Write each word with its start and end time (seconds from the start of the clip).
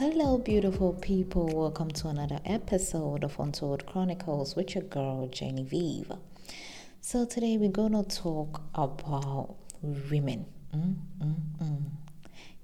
Hello, 0.00 0.38
beautiful 0.38 0.94
people. 0.94 1.46
Welcome 1.46 1.90
to 1.90 2.08
another 2.08 2.40
episode 2.46 3.22
of 3.22 3.38
Untold 3.38 3.84
Chronicles 3.84 4.56
with 4.56 4.74
your 4.74 4.84
girl, 4.84 5.26
Genevieve. 5.26 6.10
So, 7.02 7.26
today 7.26 7.58
we're 7.58 7.68
going 7.70 7.92
to 7.92 8.02
talk 8.02 8.62
about 8.74 9.56
women. 9.82 10.46
Mm, 10.74 10.96
mm, 11.22 11.34
mm. 11.62 11.82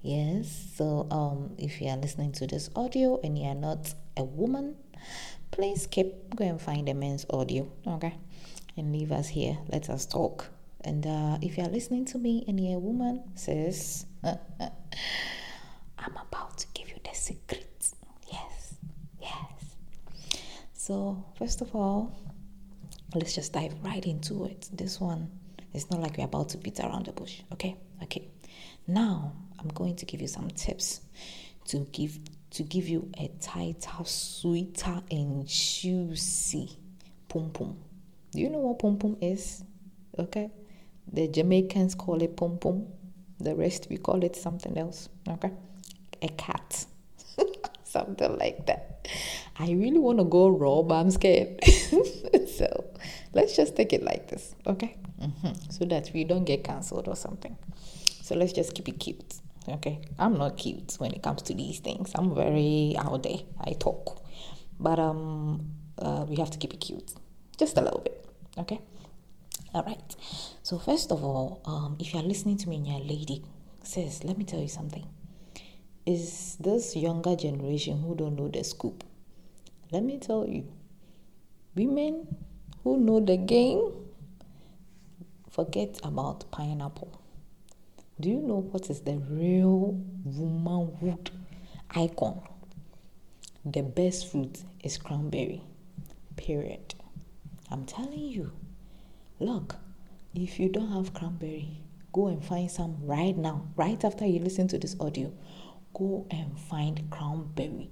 Yes, 0.01 0.69
so 0.77 1.05
um, 1.11 1.51
if 1.59 1.79
you 1.79 1.89
are 1.89 1.97
listening 1.97 2.31
to 2.31 2.47
this 2.47 2.71
audio 2.75 3.19
and 3.23 3.37
you 3.37 3.45
are 3.49 3.53
not 3.53 3.93
a 4.17 4.23
woman, 4.23 4.75
please 5.51 5.85
keep 5.85 6.35
go 6.35 6.43
and 6.43 6.59
find 6.59 6.89
a 6.89 6.95
men's 6.95 7.27
audio, 7.29 7.67
okay? 7.85 8.15
And 8.75 8.91
leave 8.91 9.11
us 9.11 9.27
here. 9.27 9.59
Let 9.71 9.91
us 9.91 10.07
talk. 10.07 10.47
And 10.81 11.05
uh, 11.05 11.37
if 11.43 11.55
you 11.59 11.65
are 11.65 11.69
listening 11.69 12.05
to 12.05 12.17
me 12.17 12.45
and 12.47 12.59
you're 12.59 12.77
a 12.77 12.79
woman, 12.79 13.25
sis, 13.35 14.07
to 17.27 17.33
give 17.33 17.59
you 17.59 17.65
the 17.67 17.87
secret. 17.87 17.91
Yes, 18.31 18.75
yes. 19.21 19.75
So, 20.73 21.23
first 21.37 21.61
of 21.61 21.75
all, 21.75 22.15
let's 23.15 23.35
just 23.35 23.53
dive 23.53 23.73
right 23.83 24.05
into 24.05 24.45
it. 24.45 24.69
This 24.73 24.99
one 24.99 25.29
is 25.73 25.89
not 25.91 26.01
like 26.01 26.17
we're 26.17 26.25
about 26.25 26.49
to 26.49 26.57
beat 26.57 26.79
around 26.79 27.05
the 27.05 27.11
bush, 27.11 27.41
okay? 27.53 27.77
Okay. 28.03 28.27
Now, 28.87 29.33
I'm 29.59 29.69
going 29.69 29.95
to 29.97 30.05
give 30.05 30.21
you 30.21 30.27
some 30.27 30.49
tips 30.49 31.01
to 31.65 31.79
give 31.91 32.19
to 32.51 32.63
give 32.63 32.87
you 32.87 33.11
a 33.17 33.27
tighter, 33.41 34.05
sweeter, 34.05 35.01
and 35.11 35.45
juicy 35.47 36.69
pum 37.27 37.49
pum. 37.51 37.77
Do 38.31 38.39
you 38.39 38.49
know 38.49 38.59
what 38.59 38.79
pum 38.79 38.97
pum 38.97 39.17
is? 39.21 39.63
Okay. 40.17 40.49
The 41.11 41.27
Jamaicans 41.27 41.95
call 41.95 42.21
it 42.21 42.37
pum 42.37 42.57
pum. 42.57 42.87
The 43.39 43.55
rest 43.55 43.87
we 43.89 43.97
call 43.97 44.23
it 44.23 44.35
something 44.35 44.77
else. 44.77 45.09
Okay. 45.27 45.51
A 46.21 46.29
cat. 46.29 46.66
Something 47.97 48.37
like 48.37 48.65
that. 48.67 49.07
I 49.59 49.71
really 49.71 49.99
want 49.99 50.19
to 50.19 50.23
go 50.23 50.49
raw, 50.49 50.81
but 50.83 50.95
I'm 50.95 51.11
scared. 51.11 51.63
so 52.57 52.85
let's 53.33 53.55
just 53.55 53.75
take 53.75 53.93
it 53.93 54.03
like 54.03 54.27
this, 54.27 54.55
okay? 54.65 54.97
Mm-hmm. 55.21 55.71
So 55.71 55.85
that 55.85 56.11
we 56.13 56.23
don't 56.23 56.45
get 56.45 56.63
cancelled 56.63 57.07
or 57.07 57.15
something. 57.15 57.57
So 58.21 58.35
let's 58.35 58.53
just 58.53 58.75
keep 58.75 58.87
it 58.89 58.99
cute. 58.99 59.35
Okay, 59.69 59.99
I'm 60.17 60.37
not 60.37 60.57
cute 60.57 60.95
when 60.97 61.11
it 61.11 61.21
comes 61.21 61.41
to 61.43 61.53
these 61.53 61.79
things. 61.79 62.11
I'm 62.15 62.33
very 62.33 62.95
out 62.97 63.23
there. 63.23 63.39
I 63.59 63.73
talk, 63.73 64.23
but 64.79 64.97
um, 64.97 65.71
uh, 65.99 66.25
we 66.27 66.37
have 66.37 66.51
to 66.51 66.57
keep 66.57 66.73
it 66.73 66.79
cute, 66.79 67.11
just 67.59 67.77
a 67.77 67.81
little 67.81 67.99
bit. 67.99 68.25
Okay. 68.57 68.79
All 69.73 69.83
right. 69.83 70.15
So 70.63 70.79
first 70.79 71.11
of 71.11 71.21
all, 71.21 71.61
um, 71.65 71.97
if 71.99 72.13
you're 72.13 72.23
listening 72.23 72.57
to 72.59 72.69
me 72.69 72.77
and 72.77 72.87
you're 72.87 73.01
a 73.01 73.03
lady, 73.03 73.43
sis, 73.83 74.23
let 74.23 74.37
me 74.37 74.45
tell 74.45 74.61
you 74.61 74.69
something. 74.69 75.05
Is 76.07 76.55
this 76.61 76.95
younger 76.95 77.35
generation 77.35 78.01
who 78.01 78.15
don't 78.15 78.37
know 78.37 78.47
the 78.47 78.63
scoop? 78.63 79.03
Let 79.91 80.03
me 80.05 80.17
tell 80.17 80.47
you, 80.47 80.65
women 81.75 82.33
who 82.81 82.97
know 82.97 83.19
the 83.19 83.35
game 83.35 83.91
forget 85.51 85.99
about 86.05 86.49
pineapple. 86.49 87.21
Do 88.21 88.29
you 88.29 88.39
know 88.39 88.61
what 88.61 88.89
is 88.89 89.01
the 89.01 89.17
real 89.29 90.01
womanhood 90.23 91.29
icon? 91.89 92.41
The 93.65 93.81
best 93.81 94.31
fruit 94.31 94.63
is 94.81 94.97
cranberry. 94.97 95.61
Period. 96.37 96.95
I'm 97.69 97.83
telling 97.83 98.17
you. 98.17 98.53
Look, 99.41 99.75
if 100.33 100.57
you 100.57 100.69
don't 100.69 100.93
have 100.93 101.13
cranberry, 101.13 101.81
go 102.13 102.27
and 102.27 102.41
find 102.41 102.71
some 102.71 102.95
right 103.01 103.37
now. 103.37 103.67
Right 103.75 104.01
after 104.05 104.25
you 104.25 104.39
listen 104.39 104.69
to 104.69 104.79
this 104.79 104.95
audio, 105.01 105.33
go 105.97 106.27
and 106.29 106.59
find 106.59 107.09
cranberry 107.09 107.89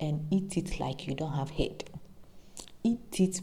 and 0.00 0.26
eat 0.30 0.56
it 0.56 0.78
like 0.78 1.06
you 1.06 1.14
don't 1.14 1.32
have 1.32 1.50
head. 1.50 1.84
Eat 2.84 3.20
it 3.20 3.40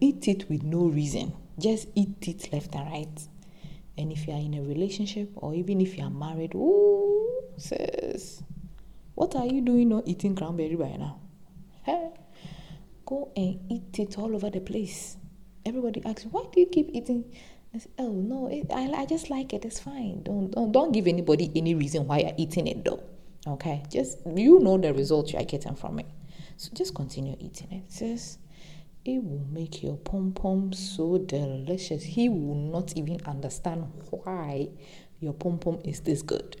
eat 0.00 0.28
it 0.28 0.48
with 0.48 0.62
no 0.62 0.84
reason. 0.86 1.32
Just 1.58 1.88
eat 1.94 2.28
it 2.28 2.52
left 2.52 2.74
and 2.74 2.90
right. 2.90 3.28
And 3.96 4.12
if 4.12 4.28
you 4.28 4.34
are 4.34 4.40
in 4.40 4.54
a 4.54 4.62
relationship 4.62 5.30
or 5.34 5.54
even 5.54 5.80
if 5.80 5.98
you 5.98 6.04
are 6.04 6.10
married, 6.10 6.54
ooh, 6.54 7.42
sis, 7.56 8.42
what 9.14 9.34
are 9.34 9.46
you 9.46 9.60
doing 9.60 9.88
not 9.88 10.06
eating 10.06 10.36
cranberry 10.36 10.76
by 10.76 10.96
now? 10.96 11.18
Hey, 11.82 12.10
go 13.04 13.32
and 13.36 13.58
eat 13.68 13.98
it 13.98 14.18
all 14.18 14.34
over 14.34 14.50
the 14.50 14.60
place. 14.60 15.16
Everybody 15.66 16.02
asks, 16.04 16.26
why 16.30 16.44
do 16.52 16.60
you 16.60 16.66
keep 16.66 16.90
eating? 16.92 17.24
I 17.74 17.78
say, 17.78 17.90
oh 17.98 18.12
no, 18.12 18.46
it, 18.46 18.66
I, 18.72 19.02
I 19.02 19.06
just 19.06 19.28
like 19.30 19.52
it. 19.52 19.64
It's 19.64 19.80
fine. 19.80 20.22
Don't, 20.22 20.50
don't 20.52 20.72
don't 20.72 20.92
give 20.92 21.06
anybody 21.06 21.50
any 21.56 21.74
reason 21.74 22.06
why 22.06 22.20
you're 22.20 22.34
eating 22.38 22.68
it 22.68 22.84
though. 22.84 23.02
Okay, 23.46 23.82
just 23.90 24.18
you 24.26 24.58
know 24.58 24.78
the 24.78 24.92
results 24.92 25.32
you 25.32 25.38
are 25.38 25.44
getting 25.44 25.74
from 25.74 26.00
it. 26.00 26.06
So 26.56 26.70
just 26.74 26.94
continue 26.94 27.36
eating 27.38 27.72
it, 27.72 27.90
sis. 27.90 28.38
It 29.04 29.22
will 29.22 29.46
make 29.50 29.82
your 29.82 29.96
pom 29.96 30.32
pom 30.32 30.72
so 30.72 31.18
delicious. 31.18 32.02
He 32.02 32.28
will 32.28 32.56
not 32.56 32.96
even 32.96 33.20
understand 33.24 33.90
why 34.10 34.68
your 35.20 35.32
pom 35.32 35.58
pom 35.58 35.80
is 35.84 36.00
this 36.00 36.22
good. 36.22 36.60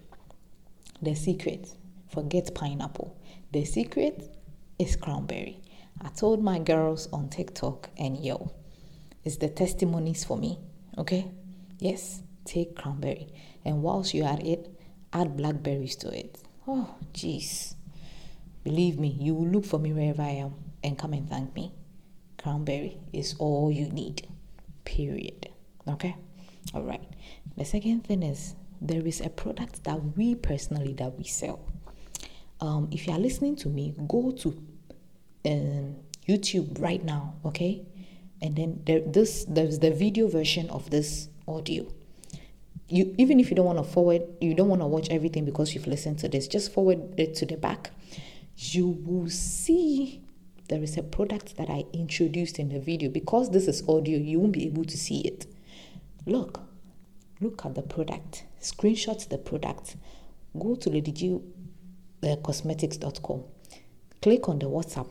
The 1.02 1.14
secret, 1.14 1.68
forget 2.08 2.54
pineapple. 2.54 3.16
The 3.52 3.64
secret 3.64 4.36
is 4.78 4.96
cranberry. 4.96 5.60
I 6.00 6.08
told 6.08 6.42
my 6.42 6.58
girls 6.60 7.08
on 7.12 7.28
TikTok 7.28 7.90
and 7.98 8.16
yo, 8.24 8.52
it's 9.24 9.36
the 9.36 9.48
testimonies 9.48 10.24
for 10.24 10.36
me. 10.38 10.58
Okay? 10.96 11.30
Yes, 11.80 12.22
take 12.44 12.76
cranberry. 12.76 13.32
And 13.64 13.82
whilst 13.82 14.14
you 14.14 14.24
are 14.24 14.38
it, 14.40 14.70
add 15.12 15.36
blackberries 15.36 15.96
to 15.96 16.16
it. 16.16 16.38
Oh, 16.68 16.94
jeez. 17.12 17.74
Believe 18.62 18.98
me, 18.98 19.08
you 19.18 19.34
will 19.34 19.48
look 19.48 19.64
for 19.64 19.78
me 19.78 19.92
wherever 19.92 20.22
I 20.22 20.44
am 20.44 20.54
and 20.84 20.98
come 20.98 21.14
and 21.14 21.28
thank 21.28 21.54
me 21.54 21.72
cranberry 22.38 22.96
is 23.12 23.34
all 23.38 23.70
you 23.70 23.88
need. 23.90 24.26
Period. 24.84 25.50
Okay? 25.86 26.16
All 26.72 26.82
right. 26.82 27.02
The 27.56 27.64
second 27.64 28.04
thing 28.04 28.22
is 28.22 28.54
there 28.80 29.06
is 29.06 29.20
a 29.20 29.28
product 29.28 29.84
that 29.84 30.16
we 30.16 30.34
personally 30.34 30.94
that 30.94 31.18
we 31.18 31.24
sell. 31.24 31.60
Um, 32.60 32.88
if 32.90 33.06
you 33.06 33.12
are 33.12 33.18
listening 33.18 33.56
to 33.56 33.68
me, 33.68 33.94
go 34.08 34.30
to 34.30 34.48
um, 35.44 35.96
YouTube 36.26 36.80
right 36.80 37.04
now, 37.04 37.34
okay? 37.44 37.82
And 38.40 38.56
then 38.56 38.82
there, 38.86 39.00
this 39.00 39.44
there's 39.48 39.78
the 39.80 39.90
video 39.90 40.28
version 40.28 40.70
of 40.70 40.90
this 40.90 41.28
audio. 41.46 41.86
You 42.88 43.14
even 43.18 43.38
if 43.38 43.50
you 43.50 43.56
don't 43.56 43.66
want 43.66 43.78
to 43.78 43.84
forward, 43.84 44.22
you 44.40 44.54
don't 44.54 44.68
want 44.68 44.82
to 44.82 44.86
watch 44.86 45.08
everything 45.10 45.44
because 45.44 45.74
you've 45.74 45.86
listened 45.86 46.18
to 46.20 46.28
this, 46.28 46.48
just 46.48 46.72
forward 46.72 47.18
it 47.18 47.34
to 47.36 47.46
the 47.46 47.56
back. 47.56 47.90
You 48.56 48.88
will 49.04 49.28
see 49.28 50.22
there 50.68 50.82
is 50.82 50.96
a 50.96 51.02
product 51.02 51.56
that 51.56 51.68
I 51.70 51.84
introduced 51.92 52.58
in 52.58 52.68
the 52.68 52.80
video. 52.80 53.10
Because 53.10 53.50
this 53.50 53.68
is 53.68 53.86
audio, 53.88 54.18
you 54.18 54.40
won't 54.40 54.52
be 54.52 54.66
able 54.66 54.84
to 54.84 54.96
see 54.96 55.20
it. 55.20 55.46
Look, 56.26 56.60
look 57.40 57.64
at 57.64 57.74
the 57.74 57.82
product, 57.82 58.44
screenshot 58.60 59.28
the 59.28 59.38
product, 59.38 59.96
go 60.58 60.74
to 60.74 60.90
ladyg.cosmetics.com, 60.90 63.40
uh, 63.40 63.42
click 64.20 64.48
on 64.48 64.58
the 64.58 64.66
WhatsApp, 64.66 65.08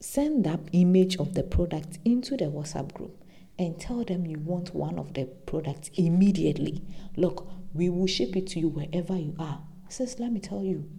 send 0.00 0.44
that 0.44 0.60
image 0.72 1.16
of 1.16 1.34
the 1.34 1.42
product 1.42 1.98
into 2.04 2.36
the 2.36 2.44
WhatsApp 2.46 2.92
group 2.92 3.21
and 3.62 3.78
tell 3.78 4.04
them 4.04 4.26
you 4.26 4.38
want 4.38 4.74
one 4.74 4.98
of 4.98 5.14
the 5.14 5.24
products 5.46 5.90
immediately. 5.94 6.82
Look, 7.16 7.48
we 7.72 7.88
will 7.88 8.06
ship 8.06 8.36
it 8.36 8.46
to 8.48 8.60
you 8.60 8.68
wherever 8.68 9.16
you 9.16 9.34
are. 9.38 9.62
Says, 9.88 10.18
let 10.18 10.32
me 10.32 10.40
tell 10.40 10.62
you, 10.62 10.90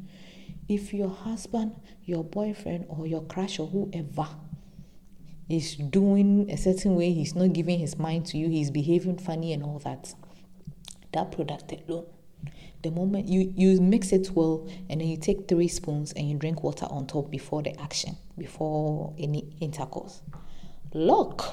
if 0.70 0.94
your 0.94 1.10
husband, 1.10 1.76
your 2.06 2.24
boyfriend, 2.24 2.86
or 2.88 3.08
your 3.08 3.24
crush, 3.24 3.60
or 3.60 3.68
whoever 3.68 4.28
is 5.50 5.76
doing 5.76 6.50
a 6.50 6.58
certain 6.58 6.96
way, 6.96 7.12
he's 7.12 7.36
not 7.36 7.54
giving 7.54 7.80
his 7.80 7.98
mind 7.98 8.26
to 8.28 8.38
you, 8.38 8.50
he's 8.50 8.72
behaving 8.72 9.18
funny 9.18 9.52
and 9.52 9.64
all 9.64 9.80
that, 9.80 10.14
that 11.12 11.32
product 11.32 11.74
alone. 11.88 12.06
The 12.84 12.92
moment 12.92 13.28
you, 13.28 13.54
you 13.56 13.80
mix 13.80 14.12
it 14.12 14.30
well 14.32 14.68
and 14.90 15.02
then 15.02 15.08
you 15.08 15.18
take 15.18 15.48
three 15.48 15.70
spoons 15.70 16.12
and 16.14 16.30
you 16.30 16.38
drink 16.38 16.64
water 16.64 16.86
on 16.90 17.08
top 17.08 17.32
before 17.32 17.64
the 17.64 17.80
action, 17.80 18.18
before 18.38 19.14
any 19.18 19.56
intercourse. 19.60 20.22
Look, 20.94 21.46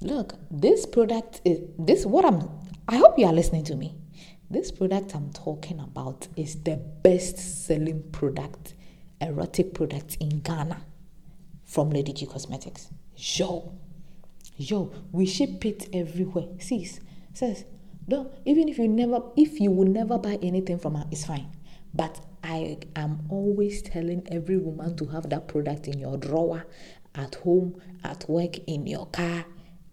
look, 0.00 0.34
this 0.50 0.86
product 0.86 1.40
is 1.44 1.60
this 1.78 2.06
what 2.06 2.24
I'm 2.24 2.48
I 2.88 2.96
hope 2.96 3.18
you 3.18 3.26
are 3.26 3.32
listening 3.32 3.64
to 3.64 3.76
me. 3.76 3.96
This 4.48 4.70
product 4.70 5.14
I'm 5.14 5.32
talking 5.32 5.80
about 5.80 6.28
is 6.36 6.62
the 6.62 6.76
best 6.76 7.38
selling 7.66 8.04
product, 8.12 8.74
erotic 9.20 9.74
product 9.74 10.18
in 10.20 10.40
Ghana 10.40 10.82
from 11.64 11.90
Lady 11.90 12.12
G 12.12 12.26
Cosmetics. 12.26 12.88
Yo, 13.16 13.72
yo, 14.56 14.92
we 15.10 15.26
ship 15.26 15.64
it 15.66 15.88
everywhere. 15.92 16.46
See, 16.60 16.88
says, 17.34 17.64
don't, 18.08 18.32
even 18.44 18.68
if 18.68 18.78
you 18.78 18.86
never, 18.86 19.20
if 19.36 19.58
you 19.58 19.72
will 19.72 19.88
never 19.88 20.16
buy 20.16 20.38
anything 20.40 20.78
from 20.78 20.94
her, 20.94 21.04
it's 21.10 21.26
fine. 21.26 21.48
But 21.92 22.20
I 22.44 22.78
am 22.94 23.26
always 23.28 23.82
telling 23.82 24.26
every 24.30 24.58
woman 24.58 24.96
to 24.98 25.06
have 25.06 25.28
that 25.30 25.48
product 25.48 25.88
in 25.88 25.98
your 25.98 26.16
drawer, 26.18 26.66
at 27.16 27.34
home, 27.36 27.80
at 28.04 28.28
work, 28.28 28.58
in 28.68 28.86
your 28.86 29.06
car, 29.06 29.44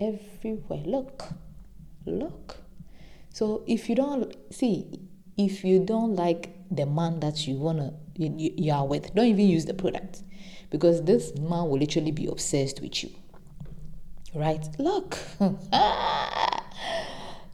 everywhere. 0.03 0.83
Look, 0.85 1.25
look. 2.05 2.57
So 3.29 3.63
if 3.67 3.89
you 3.89 3.95
don't 3.95 4.35
see, 4.53 4.99
if 5.37 5.63
you 5.63 5.83
don't 5.83 6.15
like 6.15 6.49
the 6.69 6.85
man 6.85 7.19
that 7.21 7.47
you 7.47 7.55
wanna 7.55 7.93
you, 8.15 8.53
you 8.57 8.71
are 8.71 8.85
with, 8.85 9.13
don't 9.15 9.25
even 9.27 9.47
use 9.47 9.65
the 9.65 9.73
product 9.73 10.21
because 10.69 11.03
this 11.03 11.33
man 11.35 11.69
will 11.69 11.79
literally 11.79 12.11
be 12.11 12.25
obsessed 12.27 12.81
with 12.81 13.03
you. 13.03 13.11
Right? 14.35 14.67
Look, 14.79 15.17
ah! 15.73 16.63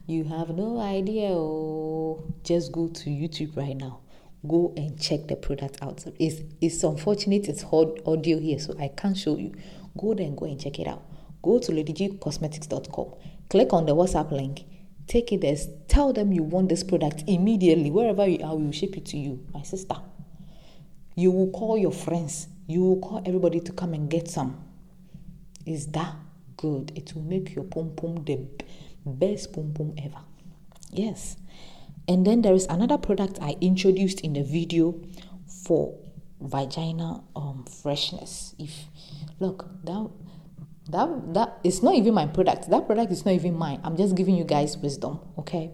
you 0.06 0.24
have 0.24 0.50
no 0.50 0.80
idea. 0.80 1.28
Oh, 1.28 2.24
just 2.42 2.72
go 2.72 2.88
to 2.88 3.10
YouTube 3.10 3.56
right 3.56 3.76
now. 3.76 4.00
Go 4.48 4.72
and 4.76 4.98
check 4.98 5.28
the 5.28 5.36
product 5.36 5.78
out. 5.82 6.04
It's 6.18 6.40
it's 6.62 6.82
unfortunate 6.82 7.48
it's 7.48 7.62
hard 7.62 8.00
audio 8.06 8.38
here, 8.38 8.58
so 8.58 8.74
I 8.78 8.88
can't 8.88 9.16
show 9.16 9.36
you. 9.36 9.52
Go 9.98 10.14
there 10.14 10.26
and 10.26 10.36
go 10.36 10.46
and 10.46 10.58
check 10.58 10.78
it 10.78 10.86
out. 10.86 11.02
Go 11.42 11.58
to 11.58 11.72
ladygcosmetics.com. 11.72 13.14
Click 13.48 13.72
on 13.72 13.86
the 13.86 13.94
WhatsApp 13.94 14.30
link 14.30 14.64
Take 15.10 15.32
it 15.32 15.40
there. 15.40 15.56
Tell 15.88 16.12
them 16.12 16.32
you 16.32 16.44
want 16.44 16.68
this 16.68 16.84
product 16.84 17.24
immediately. 17.26 17.90
Wherever 17.90 18.24
you 18.28 18.44
are, 18.44 18.54
we 18.54 18.66
will 18.66 18.70
ship 18.70 18.96
it 18.96 19.06
to 19.06 19.18
you, 19.18 19.44
my 19.52 19.62
sister. 19.62 19.96
You 21.16 21.32
will 21.32 21.50
call 21.50 21.76
your 21.76 21.90
friends. 21.90 22.46
You 22.68 22.82
will 22.84 23.00
call 23.00 23.20
everybody 23.26 23.58
to 23.58 23.72
come 23.72 23.92
and 23.92 24.08
get 24.08 24.28
some. 24.28 24.64
Is 25.66 25.88
that 25.88 26.14
good? 26.56 26.92
It 26.94 27.12
will 27.12 27.22
make 27.22 27.56
your 27.56 27.64
pom 27.64 27.90
pom 27.96 28.22
the 28.22 28.46
best 29.04 29.52
pom 29.52 29.72
pom 29.74 29.94
ever. 29.98 30.20
Yes. 30.92 31.36
And 32.06 32.24
then 32.24 32.42
there 32.42 32.54
is 32.54 32.66
another 32.66 32.96
product 32.96 33.40
I 33.42 33.56
introduced 33.60 34.20
in 34.20 34.34
the 34.34 34.44
video 34.44 34.94
for 35.64 35.98
vagina 36.40 37.24
um, 37.34 37.64
freshness. 37.82 38.54
If 38.60 38.84
look 39.40 39.66
that 39.82 40.08
that 40.92 41.34
that 41.34 41.58
is 41.64 41.82
not 41.82 41.94
even 41.94 42.14
my 42.14 42.26
product. 42.26 42.70
That 42.70 42.86
product 42.86 43.12
is 43.12 43.24
not 43.24 43.32
even 43.34 43.56
mine. 43.56 43.80
I'm 43.84 43.96
just 43.96 44.14
giving 44.14 44.36
you 44.36 44.44
guys 44.44 44.76
wisdom 44.76 45.20
okay? 45.38 45.70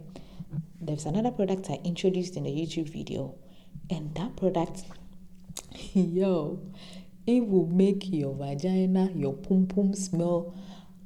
There's 0.81 1.05
another 1.05 1.33
product 1.33 1.69
i 1.71 1.81
introduced 1.85 2.37
in 2.37 2.45
the 2.45 2.51
youtube 2.51 2.89
video 2.89 3.35
and 3.91 4.15
that 4.15 4.37
product 4.37 4.85
yo 5.95 6.61
it 7.27 7.41
will 7.45 7.67
make 7.67 8.09
your 8.13 8.35
vagina 8.35 9.11
your 9.13 9.33
pum 9.33 9.67
pum 9.67 9.95
smell 9.95 10.55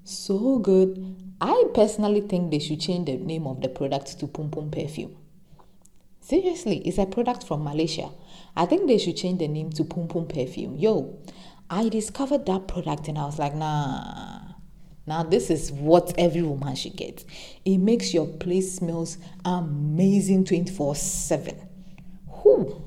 so 0.04 0.58
good. 0.58 1.16
I 1.40 1.64
personally 1.74 2.20
think 2.22 2.50
they 2.50 2.58
should 2.58 2.80
change 2.80 3.06
the 3.06 3.16
name 3.16 3.46
of 3.46 3.60
the 3.60 3.68
product 3.68 4.18
to 4.20 4.26
pum 4.26 4.50
pum 4.50 4.70
perfume. 4.70 5.16
Seriously 6.20 6.78
it's 6.78 6.98
a 6.98 7.06
product 7.06 7.46
from 7.46 7.64
malaysia. 7.64 8.10
I 8.56 8.66
think 8.66 8.86
they 8.86 8.98
should 8.98 9.16
change 9.16 9.38
the 9.38 9.48
name 9.48 9.70
to 9.70 9.84
pum 9.84 10.08
pum 10.08 10.26
perfume. 10.26 10.76
Yo 10.76 11.18
I 11.72 11.88
discovered 11.88 12.46
that 12.46 12.66
product 12.66 13.06
and 13.06 13.16
I 13.16 13.24
was 13.26 13.38
like, 13.38 13.54
nah. 13.54 14.40
Now 15.06 15.22
this 15.22 15.50
is 15.50 15.70
what 15.70 16.12
every 16.18 16.42
woman 16.42 16.74
should 16.74 16.96
get. 16.96 17.24
It 17.64 17.78
makes 17.78 18.12
your 18.12 18.26
place 18.26 18.74
smells 18.74 19.18
amazing 19.44 20.46
24-7. 20.46 21.56
Who? 22.28 22.82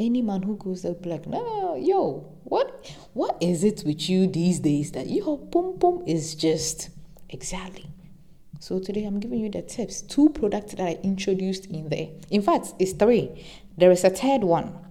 Any 0.00 0.20
man 0.20 0.42
who 0.42 0.56
goes 0.56 0.84
up 0.84 1.06
like, 1.06 1.26
no, 1.28 1.76
yo, 1.76 2.36
what 2.42 2.92
what 3.12 3.36
is 3.40 3.62
it 3.62 3.82
with 3.86 4.10
you 4.10 4.26
these 4.26 4.60
days 4.60 4.92
that 4.92 5.08
your 5.08 5.38
pum 5.38 5.78
pum 5.78 6.02
is 6.06 6.34
just 6.34 6.90
exactly. 7.30 7.86
So 8.58 8.80
today 8.80 9.04
I'm 9.04 9.20
giving 9.20 9.40
you 9.40 9.50
the 9.50 9.62
tips. 9.62 10.02
Two 10.02 10.30
products 10.30 10.74
that 10.74 10.84
I 10.84 10.98
introduced 11.04 11.66
in 11.66 11.88
there. 11.88 12.08
In 12.30 12.42
fact, 12.42 12.74
it's 12.80 12.92
three. 12.92 13.46
There 13.78 13.92
is 13.92 14.02
a 14.02 14.10
third 14.10 14.42
one 14.42 14.85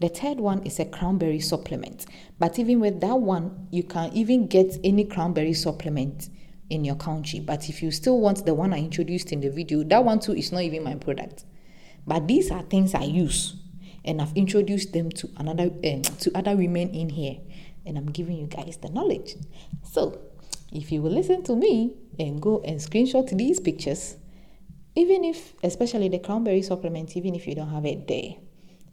the 0.00 0.08
third 0.08 0.38
one 0.38 0.62
is 0.62 0.78
a 0.78 0.84
cranberry 0.84 1.40
supplement. 1.40 2.06
But 2.38 2.58
even 2.58 2.80
with 2.80 3.00
that 3.00 3.18
one, 3.18 3.66
you 3.70 3.82
can 3.82 4.12
even 4.12 4.46
get 4.46 4.78
any 4.84 5.04
cranberry 5.04 5.54
supplement 5.54 6.28
in 6.70 6.84
your 6.84 6.94
country. 6.94 7.40
But 7.40 7.68
if 7.68 7.82
you 7.82 7.90
still 7.90 8.20
want 8.20 8.46
the 8.46 8.54
one 8.54 8.72
I 8.72 8.78
introduced 8.78 9.32
in 9.32 9.40
the 9.40 9.50
video, 9.50 9.82
that 9.84 10.04
one 10.04 10.20
too 10.20 10.34
is 10.34 10.52
not 10.52 10.62
even 10.62 10.84
my 10.84 10.94
product. 10.94 11.44
But 12.06 12.28
these 12.28 12.50
are 12.50 12.62
things 12.62 12.94
I 12.94 13.04
use, 13.04 13.56
and 14.04 14.22
I've 14.22 14.36
introduced 14.36 14.92
them 14.92 15.10
to 15.10 15.28
another 15.36 15.64
uh, 15.84 16.00
to 16.20 16.30
other 16.34 16.56
women 16.56 16.90
in 16.94 17.10
here, 17.10 17.36
and 17.84 17.98
I'm 17.98 18.10
giving 18.10 18.38
you 18.38 18.46
guys 18.46 18.78
the 18.78 18.88
knowledge. 18.88 19.34
So, 19.82 20.18
if 20.72 20.90
you 20.90 21.02
will 21.02 21.10
listen 21.10 21.42
to 21.44 21.56
me 21.56 21.96
and 22.18 22.40
go 22.40 22.62
and 22.64 22.78
screenshot 22.78 23.28
these 23.36 23.60
pictures, 23.60 24.16
even 24.94 25.24
if, 25.24 25.54
especially 25.62 26.08
the 26.08 26.18
cranberry 26.18 26.62
supplement, 26.62 27.16
even 27.16 27.34
if 27.34 27.46
you 27.46 27.54
don't 27.54 27.70
have 27.70 27.84
it 27.84 28.08
there, 28.08 28.36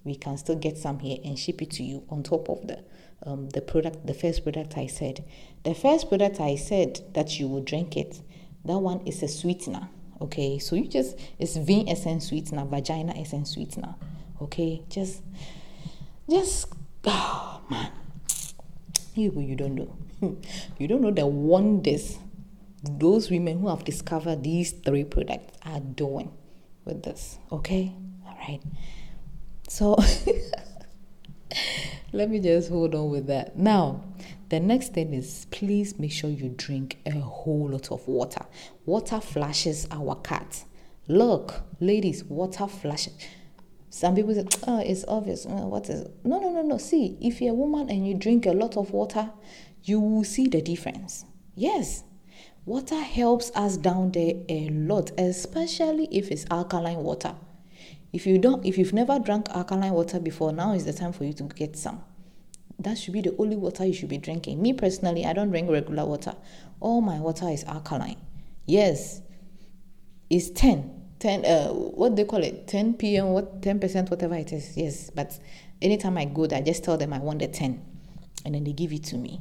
we 0.05 0.15
can 0.15 0.37
still 0.37 0.55
get 0.55 0.77
some 0.77 0.99
here 0.99 1.17
and 1.25 1.37
ship 1.37 1.61
it 1.61 1.71
to 1.71 1.83
you 1.83 2.03
on 2.09 2.23
top 2.23 2.47
of 2.47 2.65
the 2.67 2.83
um, 3.25 3.49
the 3.49 3.61
product 3.61 4.05
the 4.05 4.13
first 4.13 4.43
product 4.43 4.77
i 4.77 4.85
said. 4.87 5.25
The 5.63 5.73
first 5.73 6.07
product 6.07 6.39
i 6.39 6.55
said 6.55 7.01
that 7.13 7.39
you 7.39 7.47
will 7.47 7.61
drink 7.61 7.97
it 7.97 8.21
that 8.63 8.77
one 8.77 9.01
is 9.05 9.21
a 9.23 9.27
sweetener 9.27 9.89
okay? 10.21 10.59
So 10.59 10.75
you 10.75 10.87
just 10.87 11.17
it's 11.39 11.57
vein 11.57 11.89
essence 11.89 12.27
sweetener 12.27 12.65
vagina 12.65 13.13
essence 13.17 13.51
sweetener 13.51 13.95
okay? 14.41 14.83
Just 14.89 15.23
just 16.29 16.67
oh 17.05 17.61
man. 17.69 17.91
You 19.15 19.31
you 19.39 19.55
don't 19.55 19.75
know. 19.75 19.95
You 20.79 20.87
don't 20.87 21.01
know 21.01 21.11
the 21.11 21.25
wonders 21.27 22.17
those 22.83 23.31
women 23.31 23.59
who 23.59 23.67
have 23.69 23.83
discovered 23.83 24.43
these 24.43 24.71
three 24.71 25.03
products 25.03 25.57
are 25.65 25.79
doing 25.79 26.31
with 26.85 27.03
this 27.03 27.39
okay? 27.51 27.93
All 28.25 28.37
right 28.47 28.61
so 29.67 29.95
let 32.13 32.29
me 32.29 32.39
just 32.39 32.69
hold 32.69 32.95
on 32.95 33.09
with 33.09 33.27
that. 33.27 33.57
Now, 33.57 34.03
the 34.50 34.59
next 34.59 34.94
thing 34.94 35.13
is 35.13 35.47
please 35.51 36.00
make 36.00 36.12
sure 36.12 36.29
you 36.29 36.50
drink 36.50 37.00
a 37.06 37.12
whole 37.12 37.69
lot 37.69 37.91
of 37.91 38.07
water. 38.07 38.45
Water 38.85 39.19
flashes 39.19 39.88
our 39.91 40.15
cat. 40.15 40.65
Look, 41.07 41.62
ladies, 41.79 42.23
water 42.23 42.67
flashes. 42.67 43.13
Some 43.89 44.15
people 44.15 44.33
say, 44.33 44.45
oh, 44.67 44.79
it's 44.79 45.06
obvious. 45.07 45.45
Oh, 45.47 45.67
what 45.67 45.89
is? 45.89 46.07
No, 46.23 46.39
no, 46.39 46.50
no, 46.50 46.62
no. 46.62 46.77
See, 46.77 47.17
if 47.21 47.39
you're 47.39 47.53
a 47.53 47.56
woman 47.56 47.89
and 47.89 48.06
you 48.06 48.13
drink 48.13 48.45
a 48.45 48.51
lot 48.51 48.75
of 48.75 48.91
water, 48.91 49.31
you 49.83 50.01
will 50.01 50.23
see 50.23 50.47
the 50.47 50.62
difference. 50.62 51.23
Yes, 51.56 52.03
water 52.65 53.00
helps 53.00 53.51
us 53.56 53.77
down 53.77 54.12
there 54.12 54.33
a 54.50 54.67
lot, 54.69 55.12
especially 55.17 56.09
if 56.12 56.29
it's 56.29 56.45
alkaline 56.51 56.97
water. 56.97 57.35
If 58.15 58.25
you 58.25 58.38
don't, 58.38 58.65
if 58.65 58.77
you've 58.77 58.94
never 58.94 59.19
drank 59.19 59.50
alkaline 59.50 59.91
water 59.91 60.21
before, 60.21 60.53
now 60.53 60.71
is 60.71 60.85
the 60.85 60.94
time 60.94 61.12
for 61.12 61.25
you 61.25 61.33
to 61.33 61.44
get 61.44 61.75
some. 61.75 62.01
That 62.79 62.97
should 62.97 63.12
be 63.12 63.19
the 63.19 63.35
only 63.38 63.57
water 63.57 63.85
you 63.85 63.91
should 63.91 64.07
be 64.07 64.17
drinking. 64.17 64.62
Me 64.62 64.71
personally, 64.71 65.25
I 65.25 65.33
don't 65.33 65.50
drink 65.50 65.69
regular 65.69 66.06
water. 66.06 66.34
All 66.79 67.01
my 67.01 67.19
water 67.19 67.50
is 67.50 67.65
alkaline. 67.65 68.15
Yes, 68.65 69.22
it's 70.29 70.50
10. 70.50 70.91
10 71.19 71.45
uh 71.45 71.67
what 71.69 72.15
they 72.15 72.25
call 72.25 72.43
it 72.43 72.67
10 72.67 72.95
p.m 72.95 73.27
what 73.27 73.62
10 73.62 73.79
percent 73.79 74.12
whatever 74.12 74.36
it 74.36 74.51
is 74.51 74.75
yes 74.75 75.10
but 75.12 75.39
anytime 75.81 76.17
i 76.17 76.25
go 76.25 76.45
there 76.45 76.60
i 76.60 76.62
just 76.62 76.84
tell 76.84 76.98
them 76.98 77.13
i 77.13 77.19
want 77.19 77.39
the 77.39 77.48
10 77.48 77.81
and 78.43 78.53
then 78.53 78.65
they 78.65 78.74
give 78.74 78.91
it 78.91 79.05
to 79.05 79.15
me 79.15 79.39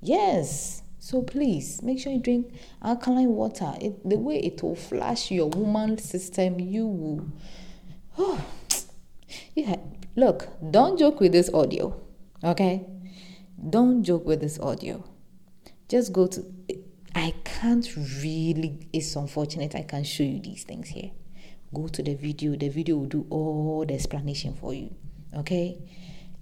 yes 0.00 0.82
so 0.98 1.20
please 1.20 1.82
make 1.82 2.00
sure 2.00 2.10
you 2.10 2.20
drink 2.20 2.50
alkaline 2.82 3.28
water 3.28 3.74
it, 3.82 4.08
the 4.08 4.16
way 4.16 4.38
it 4.38 4.62
will 4.62 4.74
flash 4.74 5.30
your 5.30 5.50
woman 5.50 5.98
system 5.98 6.58
you 6.58 6.86
will 6.86 7.30
Oh, 8.22 8.38
yeah. 9.54 9.76
Look, 10.14 10.48
don't 10.70 10.98
joke 10.98 11.20
with 11.20 11.32
this 11.32 11.48
audio, 11.54 11.98
okay? 12.44 12.86
Don't 13.70 14.04
joke 14.04 14.26
with 14.26 14.42
this 14.42 14.58
audio. 14.60 15.02
Just 15.88 16.12
go 16.12 16.26
to. 16.26 16.44
I 17.14 17.32
can't 17.44 17.88
really. 18.22 18.86
It's 18.92 19.16
unfortunate 19.16 19.74
I 19.74 19.84
can't 19.84 20.06
show 20.06 20.22
you 20.22 20.38
these 20.38 20.64
things 20.64 20.88
here. 20.88 21.12
Go 21.72 21.88
to 21.88 22.02
the 22.02 22.14
video. 22.14 22.56
The 22.56 22.68
video 22.68 22.96
will 22.98 23.06
do 23.06 23.26
all 23.30 23.86
the 23.88 23.94
explanation 23.94 24.52
for 24.52 24.74
you, 24.74 24.94
okay? 25.38 25.78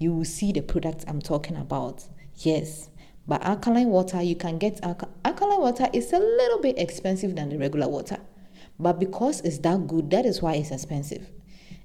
You 0.01 0.15
will 0.15 0.25
see 0.25 0.51
the 0.51 0.63
product 0.63 1.05
I'm 1.07 1.23
talking 1.23 1.57
about. 1.57 2.05
Yes, 2.39 2.91
but 3.29 3.41
alkaline 3.45 3.91
water, 3.91 4.21
you 4.21 4.35
can 4.35 4.59
get 4.59 4.81
alka- 4.83 5.11
alkaline 5.25 5.61
water 5.61 5.89
is 5.93 6.13
a 6.13 6.19
little 6.19 6.61
bit 6.61 6.77
expensive 6.77 7.37
than 7.37 7.51
the 7.51 7.57
regular 7.59 7.87
water. 7.87 8.19
But 8.81 8.99
because 8.99 9.43
it's 9.43 9.59
that 9.59 9.87
good, 9.87 10.11
that 10.11 10.27
is 10.27 10.43
why 10.43 10.55
it's 10.55 10.73
expensive. 10.73 11.29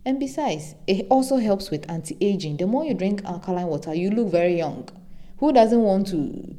And 0.06 0.20
besides, 0.20 0.76
it 0.86 1.08
also 1.10 1.38
helps 1.38 1.72
with 1.72 1.90
anti 1.90 2.18
aging. 2.20 2.58
The 2.58 2.68
more 2.68 2.84
you 2.84 2.94
drink 2.94 3.24
alkaline 3.24 3.68
water, 3.68 3.94
you 3.94 4.10
look 4.12 4.30
very 4.30 4.58
young. 4.58 4.90
Who 5.38 5.54
doesn't 5.54 5.82
want 5.82 6.08
to 6.08 6.56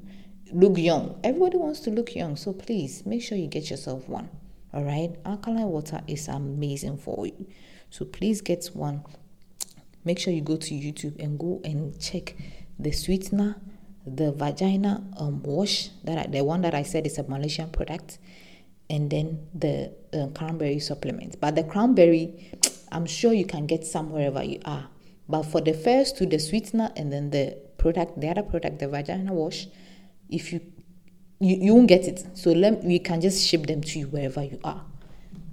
look 0.53 0.79
young? 0.79 1.19
Everybody 1.23 1.59
wants 1.59 1.81
to 1.81 1.91
look 1.91 2.15
young. 2.15 2.37
So 2.37 2.53
please 2.53 3.05
make 3.05 3.23
sure 3.23 3.37
you 3.37 3.47
get 3.47 3.71
yourself 3.71 4.09
one. 4.09 4.31
All 4.73 4.83
right? 4.83 5.11
Alkaline 5.25 5.69
water 5.69 6.01
is 6.07 6.29
amazing 6.29 6.99
for 6.99 7.27
you. 7.27 7.47
So 7.91 8.05
please 8.05 8.41
get 8.41 8.67
one. 8.73 9.05
Make 10.05 10.19
sure 10.19 10.33
you 10.33 10.43
go 10.43 10.57
to 10.57 10.75
YouTube 10.75 11.19
and 11.23 11.39
go 11.39 11.61
and 11.65 11.99
check 12.01 12.35
the 12.79 12.93
sweetener, 12.93 13.57
the 14.07 14.33
vagina 14.33 15.05
um, 15.17 15.43
wash 15.43 15.91
that 16.05 16.19
I, 16.19 16.27
the 16.27 16.43
one 16.45 16.61
that 16.63 16.75
I 16.75 16.83
said 16.83 17.07
is 17.07 17.19
a 17.19 17.23
Malaysian 17.23 17.71
product, 17.71 18.19
and 18.91 19.09
then 19.09 19.47
the 19.55 19.93
uh, 20.13 20.27
cranberry 20.35 20.79
supplement. 20.79 21.41
But 21.41 21.55
the 21.55 21.65
cranberry 21.65 22.51
I'm 22.95 23.07
sure 23.07 23.33
you 23.35 23.45
can 23.45 23.67
get 23.67 23.85
some 23.85 24.11
wherever 24.11 24.43
you 24.43 24.61
are. 24.65 24.89
But 25.29 25.43
for 25.43 25.61
the 25.61 25.75
first 25.75 26.17
two, 26.17 26.27
the 26.27 26.39
sweetener 26.39 26.93
and 26.97 27.13
then 27.13 27.31
the 27.31 27.59
product, 27.77 28.21
the 28.21 28.29
other 28.29 28.43
product, 28.43 28.79
the 28.79 28.89
vagina 28.89 29.33
wash, 29.33 29.67
if 30.31 30.53
you 30.53 30.61
you, 31.41 31.57
you 31.57 31.75
won't 31.75 31.89
get 31.89 32.05
it. 32.05 32.25
So 32.35 32.53
let 32.53 32.83
we 32.85 32.99
can 32.99 33.21
just 33.21 33.47
ship 33.47 33.67
them 33.67 33.83
to 33.83 33.99
you 33.99 34.07
wherever 34.07 34.43
you 34.43 34.61
are. 34.65 34.85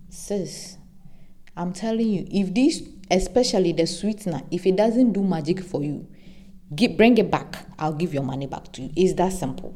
Sis, 0.09 0.77
I'm 1.57 1.73
telling 1.73 2.07
you, 2.07 2.27
if 2.29 2.53
this, 2.53 2.83
especially 3.09 3.73
the 3.73 3.87
sweetener, 3.87 4.41
if 4.51 4.65
it 4.65 4.75
doesn't 4.75 5.13
do 5.13 5.23
magic 5.23 5.61
for 5.61 5.83
you, 5.83 6.07
bring 6.95 7.17
it 7.17 7.29
back. 7.31 7.65
I'll 7.79 7.93
give 7.93 8.13
your 8.13 8.23
money 8.23 8.47
back 8.47 8.71
to 8.73 8.83
you. 8.83 8.91
It's 8.95 9.13
that 9.15 9.33
simple. 9.33 9.75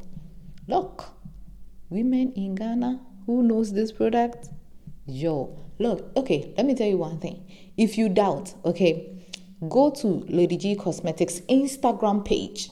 Look, 0.68 1.04
women 1.90 2.32
in 2.32 2.54
Ghana 2.54 3.00
who 3.26 3.42
knows 3.42 3.72
this 3.72 3.92
product, 3.92 4.48
yo, 5.06 5.56
look, 5.78 6.10
okay, 6.16 6.52
let 6.56 6.66
me 6.66 6.74
tell 6.74 6.86
you 6.86 6.98
one 6.98 7.18
thing. 7.18 7.46
If 7.76 7.96
you 7.96 8.08
doubt, 8.08 8.54
okay, 8.64 9.12
go 9.68 9.90
to 9.90 10.06
Lady 10.28 10.56
G 10.56 10.76
Cosmetics 10.76 11.40
Instagram 11.42 12.24
page 12.24 12.70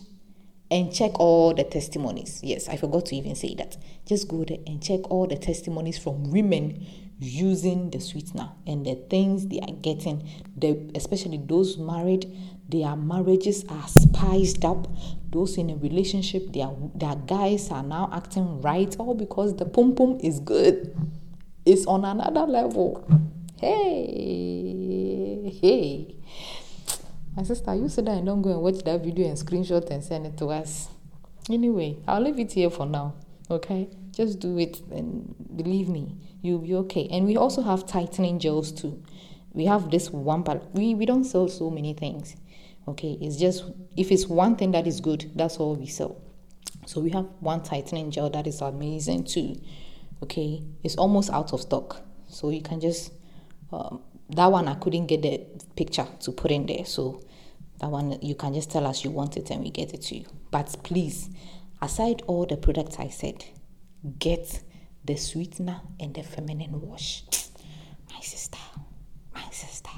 and 0.70 0.92
check 0.92 1.18
all 1.20 1.54
the 1.54 1.64
testimonies. 1.64 2.40
Yes, 2.42 2.68
I 2.68 2.76
forgot 2.76 3.06
to 3.06 3.16
even 3.16 3.34
say 3.34 3.54
that. 3.56 3.76
Just 4.06 4.28
go 4.28 4.44
there 4.44 4.58
and 4.66 4.82
check 4.82 5.10
all 5.10 5.26
the 5.26 5.36
testimonies 5.36 5.98
from 5.98 6.30
women 6.30 6.84
using 7.20 7.90
the 7.90 8.00
sweetener 8.00 8.50
and 8.66 8.84
the 8.84 8.96
things 9.08 9.46
they 9.46 9.60
are 9.60 9.74
getting. 9.82 10.28
The, 10.56 10.90
especially 10.94 11.38
those 11.38 11.78
married, 11.78 12.36
their 12.68 12.96
marriages 12.96 13.64
are 13.68 13.86
spiced 13.86 14.64
up. 14.64 14.88
Those 15.30 15.58
in 15.58 15.70
a 15.70 15.76
relationship, 15.76 16.52
their 16.52 16.70
their 16.94 17.16
guys 17.16 17.70
are 17.70 17.82
now 17.82 18.08
acting 18.12 18.60
right, 18.62 18.94
all 18.98 19.14
because 19.14 19.56
the 19.56 19.66
pum 19.66 19.94
pum 19.94 20.18
is 20.22 20.40
good. 20.40 20.94
It's 21.66 21.86
on 21.86 22.04
another 22.04 22.46
level. 22.46 23.06
Hey, 23.58 25.50
hey. 25.62 26.14
My 27.34 27.42
sister, 27.42 27.74
you 27.74 27.88
said 27.88 28.06
that 28.06 28.24
don't 28.24 28.42
go 28.42 28.50
and 28.50 28.60
watch 28.60 28.84
that 28.84 29.02
video 29.02 29.26
and 29.26 29.36
screenshot 29.36 29.88
and 29.90 30.04
send 30.04 30.26
it 30.26 30.36
to 30.38 30.46
us. 30.48 30.88
Anyway, 31.50 31.96
I'll 32.06 32.20
leave 32.20 32.38
it 32.38 32.52
here 32.52 32.70
for 32.70 32.86
now. 32.86 33.14
Okay? 33.50 33.88
Just 34.12 34.40
do 34.40 34.58
it 34.58 34.80
and 34.90 35.34
believe 35.56 35.88
me, 35.88 36.16
you'll 36.42 36.58
be 36.58 36.74
okay. 36.74 37.08
And 37.10 37.26
we 37.26 37.36
also 37.36 37.62
have 37.62 37.86
tightening 37.86 38.38
gels 38.38 38.70
too. 38.70 39.02
We 39.52 39.64
have 39.64 39.90
this 39.90 40.10
one 40.10 40.42
but 40.42 40.74
we, 40.74 40.94
we 40.94 41.06
don't 41.06 41.24
sell 41.24 41.48
so 41.48 41.70
many 41.70 41.94
things. 41.94 42.36
Okay, 42.86 43.16
it's 43.20 43.36
just 43.36 43.64
if 43.96 44.12
it's 44.12 44.26
one 44.26 44.56
thing 44.56 44.72
that 44.72 44.86
is 44.86 45.00
good, 45.00 45.30
that's 45.34 45.56
all 45.56 45.74
we 45.74 45.86
sell. 45.86 46.20
So 46.86 47.00
we 47.00 47.10
have 47.10 47.26
one 47.40 47.62
tightening 47.62 48.10
gel 48.10 48.28
that 48.30 48.46
is 48.46 48.60
amazing 48.60 49.24
too. 49.24 49.56
Okay, 50.24 50.62
it's 50.82 50.96
almost 50.96 51.28
out 51.28 51.52
of 51.52 51.60
stock. 51.60 52.00
So 52.28 52.48
you 52.48 52.62
can 52.62 52.80
just 52.80 53.12
um, 53.70 54.00
that 54.30 54.46
one 54.46 54.68
I 54.68 54.74
couldn't 54.74 55.04
get 55.04 55.20
the 55.20 55.44
picture 55.76 56.06
to 56.20 56.32
put 56.32 56.50
in 56.50 56.64
there. 56.64 56.86
So 56.86 57.22
that 57.78 57.90
one 57.90 58.18
you 58.22 58.34
can 58.34 58.54
just 58.54 58.70
tell 58.70 58.86
us 58.86 59.04
you 59.04 59.10
want 59.10 59.36
it 59.36 59.50
and 59.50 59.62
we 59.62 59.68
get 59.68 59.92
it 59.92 60.00
to 60.04 60.16
you. 60.16 60.24
But 60.50 60.74
please, 60.82 61.28
aside 61.82 62.22
all 62.26 62.46
the 62.46 62.56
products 62.56 62.96
I 62.98 63.08
said, 63.08 63.44
get 64.18 64.62
the 65.04 65.16
sweetener 65.16 65.82
and 66.00 66.14
the 66.14 66.22
feminine 66.22 66.80
wash. 66.80 67.24
My 68.10 68.20
sister, 68.20 68.58
my 69.34 69.44
sister. 69.50 69.90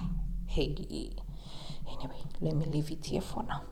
Hey. 0.47 0.75
Anyway, 1.87 2.21
let 2.41 2.57
me 2.57 2.67
leave 2.67 2.91
it 2.91 3.07
here 3.07 3.21
for 3.21 3.45
now. 3.45 3.63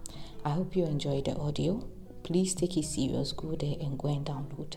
I 0.44 0.50
hope 0.50 0.76
you 0.76 0.84
enjoyed 0.84 1.25
the 1.25 1.34
audio. 1.37 1.84
Please 2.23 2.54
take 2.54 2.76
it 2.76 2.84
serious. 2.84 3.32
Go 3.32 3.56
there 3.56 3.75
and 3.80 3.99
go 3.99 4.08
and 4.08 4.25
download. 4.25 4.76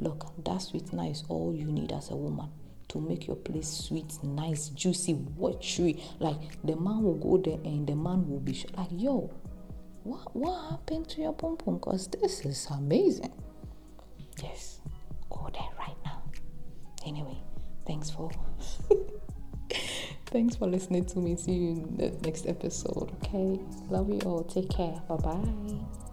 Look, 0.00 0.44
that 0.44 0.58
sweetener 0.58 1.06
is 1.10 1.24
all 1.28 1.54
you 1.54 1.66
need 1.66 1.92
as 1.92 2.10
a 2.10 2.16
woman 2.16 2.48
to 2.88 3.00
make 3.00 3.26
your 3.26 3.36
place 3.36 3.68
sweet, 3.68 4.22
nice, 4.22 4.68
juicy, 4.70 5.14
watery. 5.14 6.02
Like 6.20 6.62
the 6.62 6.76
man 6.76 7.02
will 7.02 7.14
go 7.14 7.38
there 7.38 7.60
and 7.64 7.86
the 7.86 7.96
man 7.96 8.28
will 8.28 8.40
be 8.40 8.64
like, 8.76 8.88
yo, 8.90 9.30
what 10.04 10.34
what 10.36 10.70
happened 10.70 11.08
to 11.10 11.20
your 11.22 11.32
pom 11.32 11.56
pom? 11.56 11.78
Cause 11.80 12.08
this 12.08 12.44
is 12.44 12.66
amazing. 12.70 13.32
Yes, 14.42 14.80
go 15.30 15.48
there 15.52 15.62
right 15.78 15.96
now. 16.04 16.22
Anyway, 17.06 17.38
thanks 17.86 18.10
for 18.10 18.30
thanks 20.26 20.56
for 20.56 20.66
listening 20.66 21.04
to 21.06 21.18
me. 21.18 21.36
See 21.36 21.52
you 21.52 21.70
in 21.70 21.96
the 21.96 22.10
next 22.22 22.46
episode. 22.46 23.12
Okay, 23.22 23.60
love 23.88 24.08
you 24.08 24.20
all. 24.20 24.44
Take 24.44 24.70
care. 24.70 25.02
Bye 25.08 25.16
bye. 25.16 26.03